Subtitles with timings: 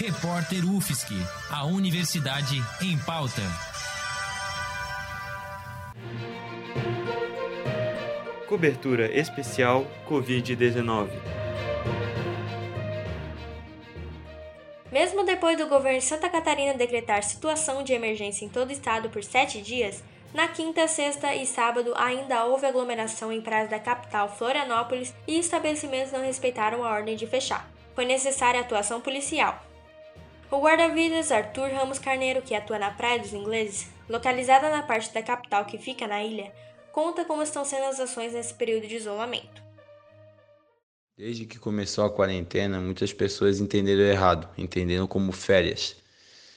[0.00, 1.12] Repórter UFSC,
[1.50, 3.42] a Universidade em Pauta.
[8.48, 11.08] Cobertura especial Covid-19.
[14.92, 19.10] Mesmo depois do governo de Santa Catarina decretar situação de emergência em todo o estado
[19.10, 24.28] por sete dias, na quinta, sexta e sábado ainda houve aglomeração em praias da capital
[24.28, 27.68] Florianópolis e estabelecimentos não respeitaram a ordem de fechar.
[27.96, 29.67] Foi necessária atuação policial.
[30.50, 35.22] O guarda-vidas Arthur Ramos Carneiro, que atua na Praia dos Ingleses, localizada na parte da
[35.22, 36.50] capital que fica na ilha,
[36.90, 39.62] conta como estão sendo as ações nesse período de isolamento.
[41.18, 45.96] Desde que começou a quarentena, muitas pessoas entenderam errado, entenderam como férias.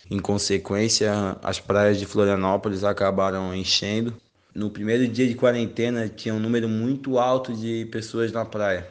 [0.09, 1.11] Em consequência,
[1.43, 4.15] as praias de Florianópolis acabaram enchendo.
[4.55, 8.87] No primeiro dia de quarentena, tinha um número muito alto de pessoas na praia.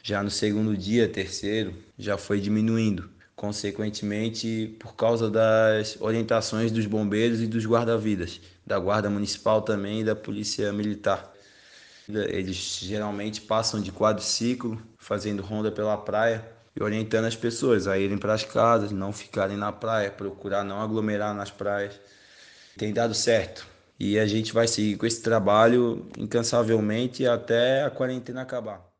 [0.00, 7.40] Já no segundo dia, terceiro, já foi diminuindo consequentemente por causa das orientações dos bombeiros
[7.40, 11.32] e dos guarda-vidas, da Guarda Municipal também e da Polícia Militar.
[12.08, 16.46] Eles geralmente passam de quadriciclo, fazendo ronda pela praia
[16.76, 20.80] e orientando as pessoas a irem para as casas, não ficarem na praia, procurar não
[20.82, 21.98] aglomerar nas praias.
[22.76, 23.66] Tem dado certo.
[23.98, 28.93] E a gente vai seguir com esse trabalho incansavelmente até a quarentena acabar.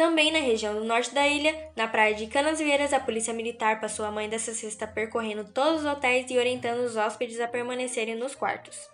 [0.00, 4.06] Também na região do norte da ilha, na praia de Canasvieiras, a polícia militar passou
[4.06, 8.34] a manhã dessa sexta percorrendo todos os hotéis e orientando os hóspedes a permanecerem nos
[8.34, 8.88] quartos.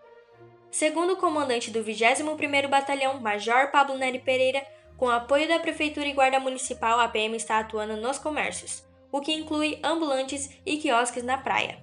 [0.68, 6.12] Segundo o comandante do 21º Batalhão, Major Pablo Neri Pereira, com apoio da Prefeitura e
[6.12, 11.38] Guarda Municipal, a PM está atuando nos comércios, o que inclui ambulantes e quiosques na
[11.38, 11.78] praia.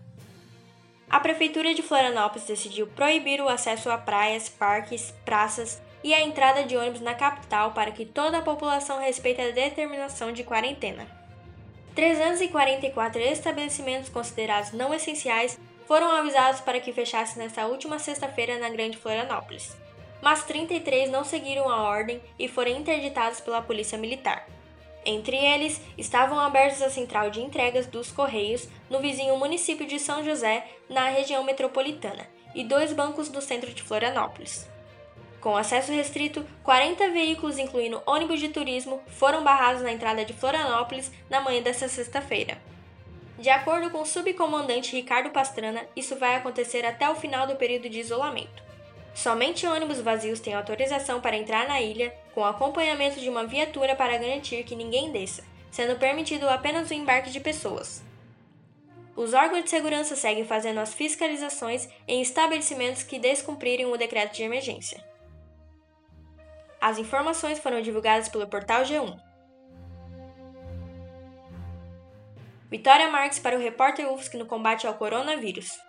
[1.10, 6.64] A Prefeitura de Florianópolis decidiu proibir o acesso a praias, parques, praças e a entrada
[6.64, 11.08] de ônibus na capital para que toda a população respeite a determinação de quarentena.
[11.96, 18.98] 344 estabelecimentos considerados não essenciais foram avisados para que fechassem nesta última sexta-feira na Grande
[18.98, 19.78] Florianópolis,
[20.22, 24.48] mas 33 não seguiram a ordem e foram interditados pela Polícia Militar.
[25.06, 30.24] Entre eles estavam abertos a central de entregas dos Correios no vizinho município de São
[30.24, 32.26] José, na região metropolitana,
[32.56, 34.73] e dois bancos do centro de Florianópolis.
[35.44, 41.12] Com acesso restrito, 40 veículos, incluindo ônibus de turismo, foram barrados na entrada de Florianópolis
[41.30, 42.58] na manhã desta sexta-feira.
[43.38, 47.90] De acordo com o subcomandante Ricardo Pastrana, isso vai acontecer até o final do período
[47.90, 48.64] de isolamento.
[49.14, 54.18] Somente ônibus vazios têm autorização para entrar na ilha, com acompanhamento de uma viatura para
[54.18, 58.02] garantir que ninguém desça, sendo permitido apenas o embarque de pessoas.
[59.14, 64.44] Os órgãos de segurança seguem fazendo as fiscalizações em estabelecimentos que descumprirem o decreto de
[64.44, 65.12] emergência.
[66.84, 69.18] As informações foram divulgadas pelo portal G1.
[72.70, 75.80] Vitória Marques para o repórter UFSC no combate ao coronavírus.